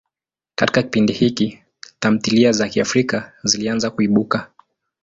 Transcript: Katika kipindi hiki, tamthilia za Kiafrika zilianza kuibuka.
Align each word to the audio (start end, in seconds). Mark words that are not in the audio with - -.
Katika 0.55 0.83
kipindi 0.83 1.13
hiki, 1.13 1.63
tamthilia 1.99 2.51
za 2.51 2.69
Kiafrika 2.69 3.33
zilianza 3.43 3.89
kuibuka. 3.91 4.51